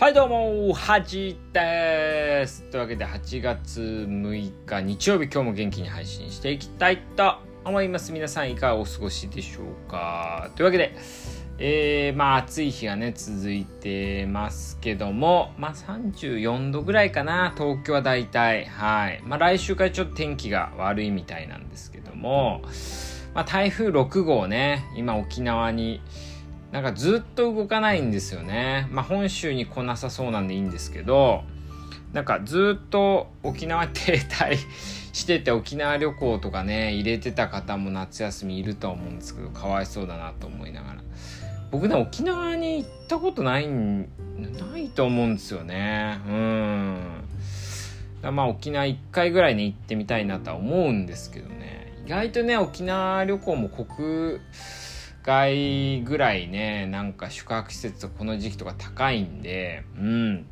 [0.00, 2.62] はいどうも、はじです。
[2.70, 7.34] というわけで8月6日日曜日今日も元気に配信していきたいと
[7.66, 8.10] 思います。
[8.10, 10.96] 皆さんいかがお過ごしでしょうかというわけで、
[11.58, 18.64] えー、まあ暑い日がね続いてますけども、まあ34度ぐらいかな、東京は大体。
[18.64, 19.20] はい。
[19.22, 22.62] まあ来週からちょっと天気が悪いみたいなんですけども、
[23.34, 26.00] まあ台風6号ね、今沖縄に、
[26.72, 28.88] なんかずっと動かないんですよね。
[28.90, 31.42] まあ本州に来なさそうなんでいいんですけど、
[32.12, 34.56] なんかずっと沖縄停滞
[35.12, 41.02] してて沖縄旅行とかね、入れてた方も夏休みいると思うんですけど、かわいそうだなと思いながら。
[41.70, 46.20] 僕ね、沖縄に行ったことない、ないと思うんですよね。
[46.26, 46.98] うん。
[48.22, 51.92] まあ沖縄1回ぐらいね、行ってみたいなとは思うんですけどね。
[52.06, 54.40] 意外とね、沖縄旅行も国、
[55.22, 60.46] 回ぐらいね、なんか宿泊施設この時期とか高いんで、うん。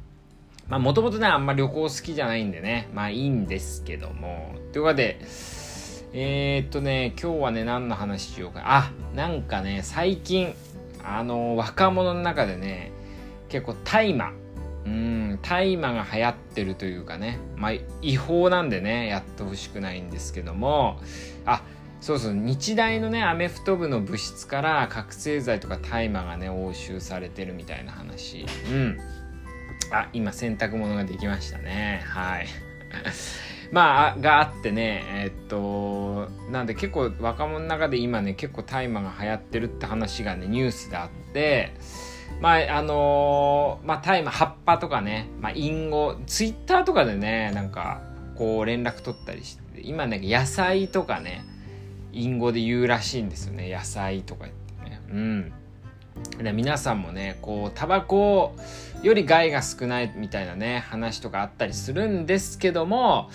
[0.69, 4.55] まあもともとね、あんま旅行好きじゃないんでね、まあいいんですけども。
[4.73, 5.21] というわけで、
[6.13, 8.63] えー、っとね、今日はね、何の話しようか。
[8.65, 10.55] あ、なんかね、最近、
[11.05, 12.93] あの、若者の中でね、
[13.49, 14.33] 結構大麻、
[14.85, 21.01] うん、大麻が流行ってるというかね、まあ違法なんでね、やってほしくないんですけども、
[21.45, 21.63] あ、
[22.01, 28.47] そうそう日大のねアメフト部の部室から覚醒剤とか大麻がね押収されてるみたいな話。
[28.71, 28.99] うん。
[29.91, 32.03] あ今洗濯物ができましたね。
[32.07, 32.47] はい。
[33.73, 41.75] まあがあってねえー、っとなんで結構若者の中で今ね結構大麻が流行ってるって話がねニュースであって
[42.41, 48.01] まああのー、まあ大麻葉っぱとかね、まあ、隠語ツイッターとかでねなんか
[48.37, 51.45] こう連絡取ったりして今ね野菜とかね
[52.13, 53.73] 隠語で言うらしいんですよね。
[53.73, 55.01] 野菜とか言ってね。
[55.11, 55.53] うん。
[56.43, 58.55] で皆さんもねこうタバコ
[59.03, 63.31] より害が少ないみたいなね話とかあったりするんですけども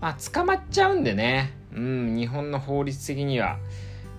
[0.00, 1.54] まあ捕まっちゃうんでね。
[1.74, 3.58] うん日本の法律的には。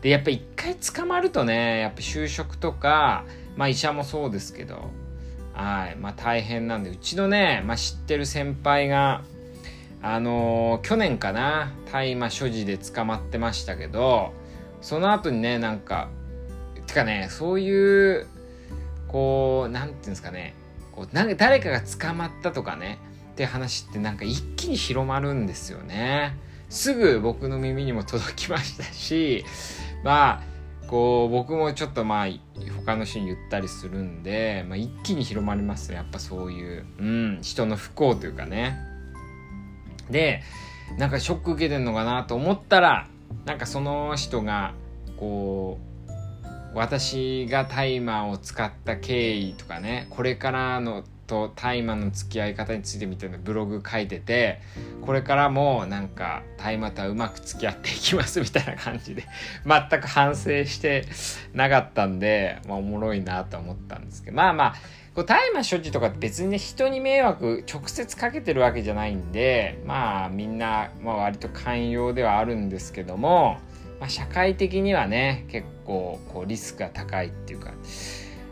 [0.01, 3.25] でやっぱ一回捕まるとねやっぱ就職とか
[3.57, 4.91] まあ医者もそうですけど
[5.53, 9.23] はいまあ大変なんでうちのね、まあ、知ってる先輩が
[10.01, 14.33] あのー、去年かな大麻所持で捕まってましたけど
[14.81, 16.09] その後にねなんか
[16.87, 18.27] てかねそういう
[19.07, 20.55] こう何て言うんですかね
[20.91, 22.99] こうなん誰かが捕まったとかね
[23.33, 26.35] って話ってなんか一気に広まるんですよね。
[26.69, 29.43] すぐ僕の耳にも届きましたし
[30.03, 32.27] まあこう僕もちょっとまあ
[32.85, 38.88] 他の人に言ったりするんで、まあ、一気に広まりますねやっぱそういう、うん、人の不幸というかね。
[40.09, 40.41] で
[40.97, 43.07] なんかショック受けてんのかなと思ったら
[43.45, 44.73] なんかその人が
[45.17, 45.89] こう
[46.77, 54.59] 私がタイマーを使った経緯とかねこれからのと大麻の付き合い方についてみたいなブログ書いてて
[55.05, 59.25] これからもなんか大麻とはうまく付き合っていきますみたいな感じで
[59.65, 61.05] 全く反省して
[61.53, 64.75] なかったんで、まあ、おもろいなと思ったんですけどまあまあ
[65.13, 73.59] こう大麻所持とか別にね人に迷惑直接かけてるわけじゃないんでまあみんな、まあ、割と寛容ではあるんですけども、
[73.99, 77.71] まあ、社会的にはね結構こうリスクが高いっていうか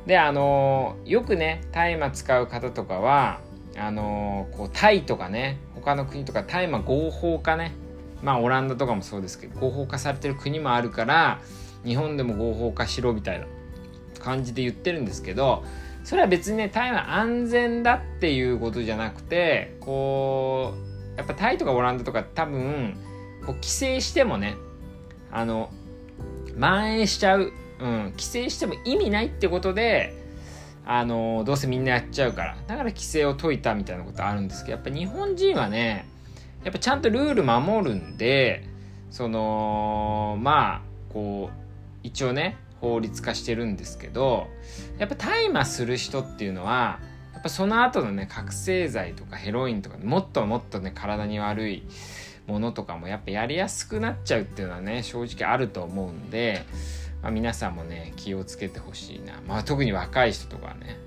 [0.07, 3.41] であのよくね大麻使う方とかは
[3.77, 7.73] あのこうタイとかね他の国とか大麻合法化ね。
[8.23, 11.39] まあオランダとかもそうですけど合法化されてる国もあるから
[11.85, 13.45] 日本でも合法化しろみたいな
[14.19, 15.63] 感じで言ってるんですけど
[16.03, 20.73] それは別にねタイは安全だっていうことじゃなくてこ
[21.13, 22.97] うやっぱタイとかオランダとか多分
[23.45, 24.55] こう規制してもね
[25.31, 25.69] あの
[26.55, 30.13] 蔓延しちゃう、うん、規制しても意味ないってことで
[30.85, 32.57] あのどうせみんなやっちゃうから。
[32.67, 36.07] だから規制を解いたみたいなことあるんですけどやっぱ日本人はね
[36.63, 38.63] やっぱちゃんとルール守るんで
[39.11, 40.81] そのまあ
[41.13, 41.57] こう
[42.03, 44.47] 一応ね法律化してるんですけど
[44.97, 46.99] やっぱ大麻する人っていうのは
[47.33, 51.83] やっぱその後のね覚醒剤とかヘロインとかもっともっとね体に悪い
[52.47, 56.63] ものとかもやっぱやりやすくなっちゃうっていうのはね正直あると思うんで、
[57.21, 60.97] まあ、皆さんもね気をつけてほしいな、まあ、特に若い人とかはね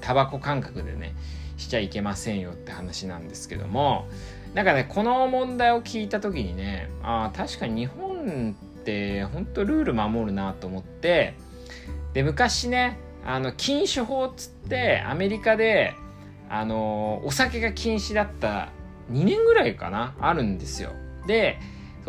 [0.00, 1.14] タバコ感覚でね
[1.56, 4.08] しちゃいけませんよって話なんですけども
[4.54, 11.34] なんかねこの問題を聞いた時にねあ確かに日本って本当ルール守るなと思って
[12.14, 15.94] で昔ねあの禁酒法っつってアメリカで
[16.48, 18.70] あのお酒が禁止だった
[19.12, 20.92] 2年ぐらいかなあるんですよ。
[21.26, 21.58] で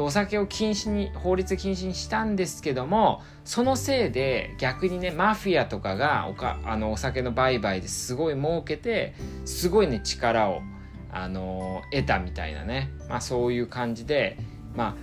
[0.03, 9.13] お酒を禁止に法律禁止にしたんですけどもそのせいで逆にねマフィアとかがおかあのお酒の売買ですごい儲けて
[9.45, 10.61] すごいね力を
[11.11, 14.37] あの得たみたいなね、まあ、そういう感じで、
[14.75, 14.95] まあ、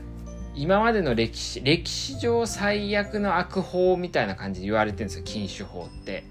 [0.54, 6.24] 今までの歴史歴史上最悪の悪法みたいな感じで言われてるんですよ禁酒法って。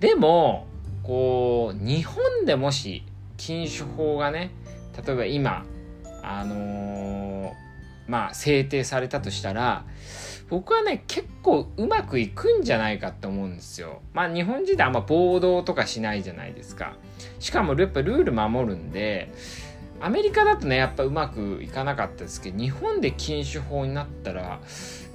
[0.00, 0.66] でも
[1.02, 3.02] こう日本でもし
[3.36, 4.50] 禁酒法がね
[5.04, 5.64] 例えば今
[6.22, 7.52] あのー、
[8.08, 9.84] まあ制定されたとしたら
[10.48, 14.00] 僕はね結構うまくいくんじゃないかと思うんですよ。
[14.14, 16.94] まあ日本人であんま暴動とかしないじゃないですか。
[17.38, 19.30] しかもやっぱルール守るんで
[20.00, 24.60] アメリカだとねやっぱうまくいかなかったですけど日本で禁酒法になったら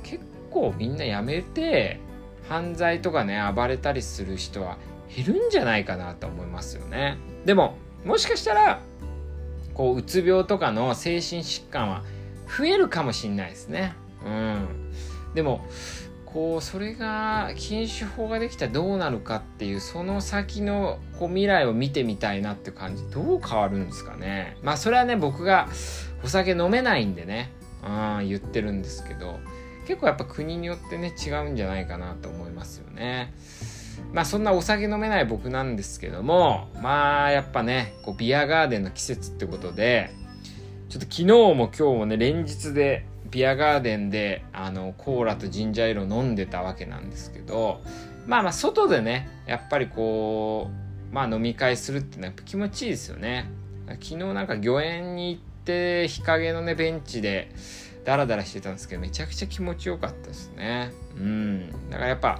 [0.03, 1.99] 結構みんなやめて
[2.47, 4.77] 犯罪とかね暴れたりする人は
[5.15, 7.17] 減るんじゃないかなと思いますよね。
[7.45, 7.75] でも
[8.05, 8.81] もしかしたら
[9.73, 12.03] こううつ病とかの精神疾患は
[12.57, 13.93] 増えるかもしんないですね。
[14.25, 14.67] うん。
[15.33, 15.65] でも
[16.25, 25.69] こうそれが禁酒法ができたらどうなるかっていうその先のこう未来を見てみたいなって感じどう変わるんですかねまあそれはね僕が
[26.23, 27.51] お酒飲めないんでね
[27.85, 29.39] うん言ってるんですけど
[29.85, 33.31] 結構やっぱ国によってね違うんじゃないかなと思いますよね
[34.11, 40.09] まあそんなお酒飲めない僕なんですけどもまあやっぱねこうビアガーデンの季節ってことで
[40.93, 41.25] ちょっと昨日
[41.55, 47.81] も今日もね連日でビアガーデンであのコーラとジンジャーエールを飲んでたわけなんですけど
[48.27, 50.69] まあまあ外でねやっぱりこ
[51.11, 53.49] うまあ飲み会するっていうのはやっぱ気持ちいいですよね。
[53.87, 57.49] 昨日なんか御苑に行って日陰のねベンチで
[58.05, 60.91] ダラダラしてたんですけどめちゃくちゃ気持ちよかったですね。
[61.17, 61.71] うん。
[61.89, 62.39] だからやっぱ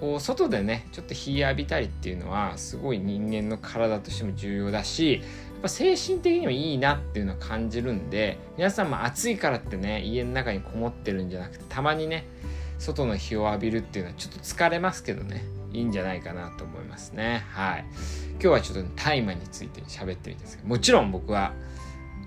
[0.00, 5.20] こう外でねちょっと日浴びたりっていうのはすごい人間の体としても重要だし
[5.58, 12.26] ぱ精神的にもいいなっていうのは感じるんで皆さんも暑いからってね家の中にこもってるんじゃなくてたまにね
[12.78, 17.44] 外の日を浴びるっていうのはちょっと疲れますけどねいいんじゃないかなと思いますね。
[17.50, 17.84] はい。
[18.32, 21.52] 今日はちょっと大麻について喋ってみたんですけどもちろん僕は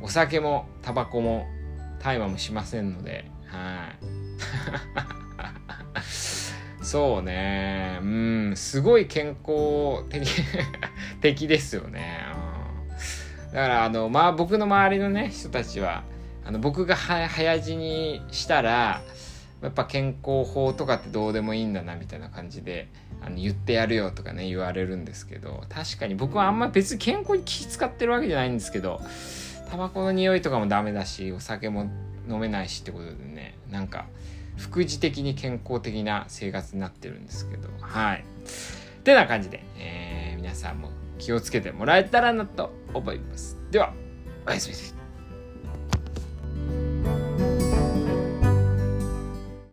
[0.02, 1.48] お酒もタバコも
[2.00, 3.92] 大麻もしませんのでは
[6.82, 6.84] い。
[6.84, 8.00] そうね。
[8.02, 10.04] うんすごい健康
[11.22, 12.19] 的 ですよね、
[13.52, 16.04] だからあのまあ僕の周りのね人たちは
[16.46, 19.02] あの僕が早死にしたら
[19.62, 22.88] やっぱ健康法とかってどうでもいいんだなみたいな感じで
[23.22, 29.02] あの言ってやるよとかね言われるんですけど確かに僕はあんま別に健康に気使ってるわけじゃないんですけど
[29.70, 31.90] タバコの匂いとかもダメだしお酒も
[32.30, 34.06] 飲めないしってことでねなんか
[34.60, 38.26] 副次的に健康的な生活になってるんですけど、はい。
[39.00, 43.58] ってな感じで、えー、皆さんも気をつけてもらえたらなと思います。
[43.70, 43.94] では、
[44.48, 44.99] おやすみです。